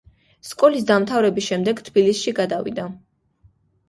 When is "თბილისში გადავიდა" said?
1.89-2.87